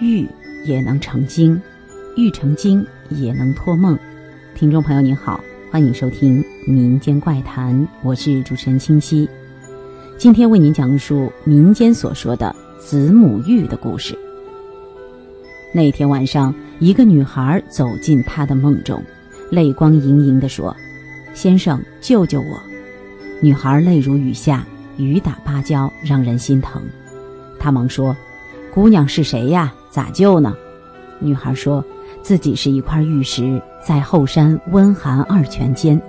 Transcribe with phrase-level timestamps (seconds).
[0.00, 0.28] 玉
[0.64, 1.60] 也能成精，
[2.16, 3.96] 玉成精也能托梦。
[4.52, 5.40] 听众朋友您好，
[5.70, 7.72] 欢迎收听《民间怪谈》，
[8.02, 9.28] 我是主持人清溪。
[10.18, 14.18] 今天为您讲述民间所说的子母玉的故事。
[15.72, 19.00] 那天晚上，一个女孩走进他的梦中，
[19.48, 20.74] 泪光盈盈地说
[21.34, 22.60] ：“先生，救救我！”
[23.40, 24.66] 女孩泪如雨下，
[24.96, 26.82] 雨打芭蕉，让人心疼。
[27.60, 28.16] 他忙说
[28.74, 29.72] ：“姑娘是谁呀？
[29.94, 30.56] 咋救呢？”
[31.20, 31.84] 女孩说
[32.20, 36.00] 自己是一块玉石，在后山温寒二泉间。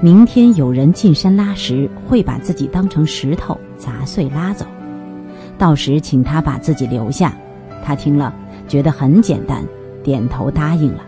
[0.00, 4.64] 明天有人进山拉石，会把自己当成石头砸碎拉走。
[5.58, 7.34] 到时请他把自己留下。
[7.84, 8.34] 他听了。
[8.68, 9.64] 觉得很简单，
[10.04, 11.00] 点头答应了。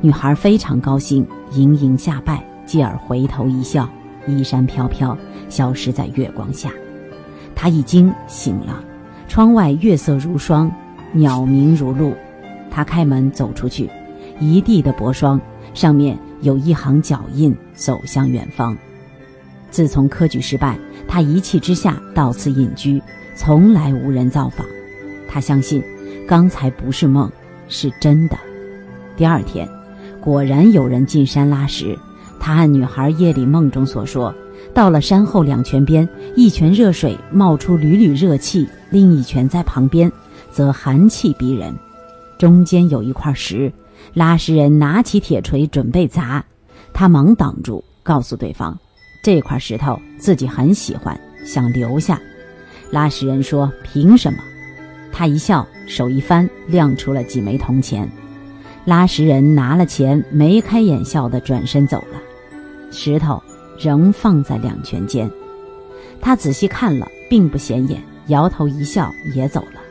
[0.00, 3.88] 女孩非常高兴，盈盈下拜，继而回头一笑，
[4.26, 5.16] 衣衫飘飘，
[5.48, 6.70] 消失在月光下。
[7.54, 8.82] 他一惊醒了，
[9.28, 10.68] 窗外月色如霜，
[11.12, 12.14] 鸟鸣如露。
[12.70, 13.90] 他开门走出去，
[14.38, 15.40] 一地的薄霜，
[15.74, 18.76] 上面有一行脚印，走向远方。
[19.70, 23.02] 自从科举失败，他一气之下到此隐居，
[23.34, 24.66] 从来无人造访。
[25.28, 25.82] 他相信。
[26.26, 27.32] 刚才不是梦，
[27.68, 28.36] 是真的。
[29.16, 29.66] 第二天，
[30.20, 31.98] 果然有人进山拉石。
[32.38, 34.34] 他按女孩夜里梦中所说，
[34.74, 40.12] 到了山后两泉边，一泉热水冒出缕缕热气，另一泉在旁边，
[40.58, 41.72] 则寒气逼人。
[42.36, 43.72] 中间有一块石，
[44.12, 46.44] 拉石人拿起铁锤准备砸，
[46.92, 48.76] 他忙挡住，告诉对方，
[49.22, 52.20] 这块石头自己很喜欢，想留下。
[52.90, 54.40] 拉石人说：“凭什么？”
[55.14, 58.10] 他一笑，手一翻，亮出了几枚铜钱。
[58.84, 62.20] 拉石人拿了钱，眉开眼笑的转身走了。
[62.90, 63.40] 石头
[63.78, 65.30] 仍放在两拳间。
[66.20, 69.82] 他仔细看了，并不显眼，摇头一笑，也走了。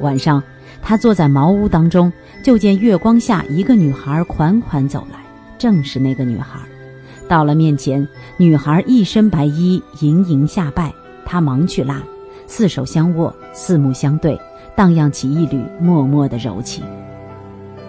[0.00, 0.42] 晚上，
[0.82, 5.18] 他坐在茅屋当中，就见月光下一个女孩款款走来，
[5.58, 6.58] 正是那个女孩。
[7.28, 8.06] 到了面前，
[8.36, 10.92] 女孩一身白衣，盈盈下拜，
[11.24, 12.02] 他忙去拉。
[12.46, 14.38] 四手相握，四目相对，
[14.76, 16.84] 荡漾起一缕脉脉的柔情。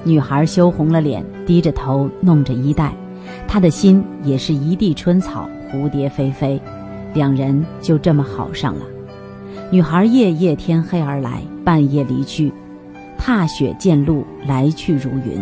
[0.05, 2.95] 女孩羞红了脸，低着头弄着衣带，
[3.47, 6.61] 她的心也是一地春草，蝴蝶飞飞，
[7.13, 8.85] 两人就这么好上了。
[9.71, 12.53] 女孩夜夜天黑而来，半夜离去，
[13.17, 15.41] 踏雪见路，来去如云。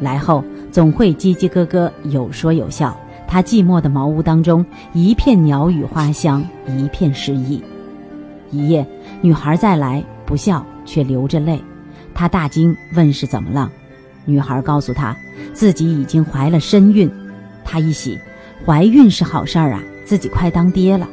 [0.00, 0.42] 来后
[0.72, 2.98] 总会叽叽咯咯，有说有笑。
[3.26, 4.64] 她寂寞的茅屋当中，
[4.94, 7.62] 一片鸟语花香，一片诗意。
[8.50, 8.86] 一夜，
[9.20, 11.60] 女孩再来，不笑却流着泪。
[12.14, 13.70] 他大惊，问是怎么了。
[14.24, 15.14] 女孩告诉他，
[15.52, 17.08] 自己已经怀了身孕。
[17.64, 18.18] 他一喜，
[18.64, 21.06] 怀孕是好事儿啊，自己快当爹了。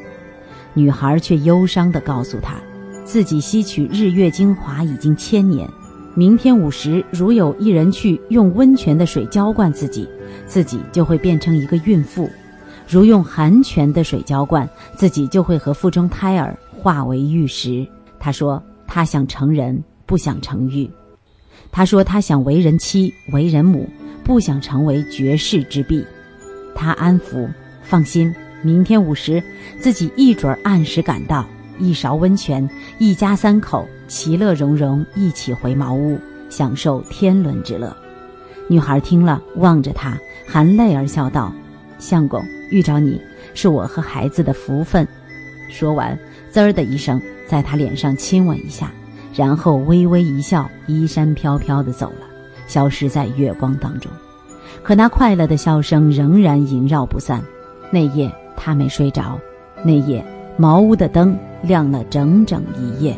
[0.76, 2.58] 女孩却忧伤地告诉他，
[3.04, 5.68] 自己吸取日月精华已经千年。
[6.14, 10.08] 明天午时，如有一人去用温泉的水浇灌自己，
[10.46, 12.30] 自己就会变成一个孕妇；
[12.88, 16.56] 如用寒泉的水浇灌自己，就会和腹中胎儿。
[16.78, 17.84] 化为玉石。
[18.20, 20.88] 他说：“他想成人，不想成玉。”
[21.72, 23.90] 他说：“他想为人妻，为人母，
[24.24, 26.06] 不想成为绝世之婢。”
[26.76, 27.50] 他安抚
[27.82, 28.32] ：“放心，
[28.66, 29.44] 明天午时，
[29.80, 31.46] 自己一准儿按时赶到。
[31.78, 32.68] 一勺温泉，
[32.98, 37.96] 一家三口其乐融融，一起回茅屋，享受天伦之乐。”
[38.68, 40.18] 女孩听了，望着他，
[40.48, 41.54] 含泪而笑道
[42.00, 43.22] ：“相公遇着你，
[43.54, 45.08] 是我和孩子的福分。”
[45.70, 46.18] 说完。
[46.50, 48.92] 滋儿的一声，在他脸上亲吻一下，
[49.36, 52.26] 然后微微一笑，衣衫飘飘的走了，
[52.66, 54.12] 消失在月光当中。
[54.82, 57.44] 可那快乐的笑声仍然萦绕不散。
[57.92, 58.34] 那夜
[58.66, 59.40] 他没睡着，
[59.84, 60.26] 那夜
[60.58, 63.16] 茅屋的灯亮了整整一夜。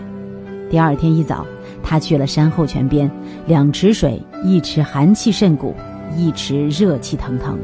[0.69, 1.46] 第二天一早，
[1.81, 3.09] 他去了山后泉边，
[3.46, 5.74] 两池水，一池寒气甚骨，
[6.18, 7.58] 一池热气腾腾。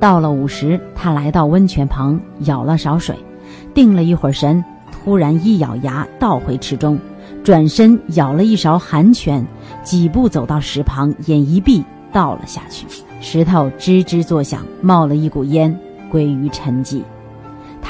[0.00, 3.14] 到了午时，他来到温泉旁，舀了勺水，
[3.72, 4.64] 定了一会儿神。
[4.90, 6.98] 突然一咬牙，倒回池中，
[7.44, 9.46] 转身舀了一勺寒泉，
[9.84, 12.88] 几步走到石旁，眼一闭，倒了下去。
[13.20, 15.78] 石头吱吱作响，冒了一股烟，
[16.10, 17.02] 归于沉寂。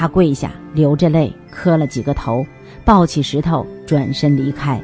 [0.01, 2.43] 他跪下，流着泪，磕了几个头，
[2.83, 4.81] 抱起石头，转身离开。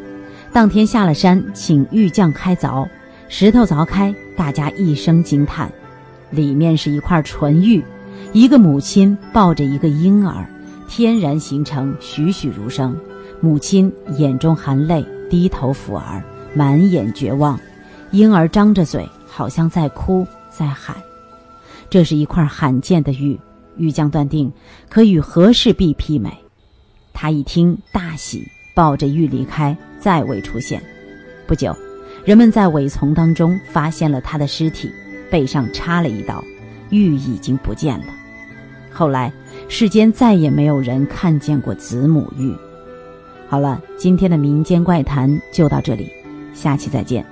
[0.54, 2.88] 当天下了山，请玉匠开凿，
[3.28, 5.72] 石头凿开，大家一声惊叹，
[6.30, 7.84] 里面是一块纯玉，
[8.32, 10.46] 一个母亲抱着一个婴儿。
[10.88, 12.96] 天然形成栩栩如生，
[13.42, 16.24] 母亲眼中含泪，低头抚儿，
[16.54, 17.58] 满眼绝望；
[18.12, 20.96] 婴儿张着嘴，好像在哭，在喊。
[21.90, 23.40] 这是一块罕见的玉，
[23.78, 24.52] 玉匠断定
[24.90, 26.32] 可与和氏璧媲美。
[27.14, 30.82] 他一听大喜，抱着玉离开，再未出现。
[31.48, 31.76] 不久，
[32.26, 34.92] 人们在苇丛当中发现了他的尸体，
[35.32, 36.44] 背上插了一刀，
[36.90, 38.06] 玉已经不见了。
[38.92, 39.32] 后来，
[39.68, 42.54] 世间再也没有人看见过子母玉。
[43.48, 46.12] 好了，今天的民间怪谈就到这里，
[46.54, 47.26] 下期再见。